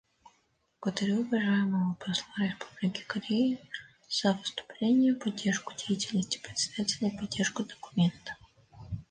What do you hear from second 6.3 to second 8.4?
Председателя и поддержку документа.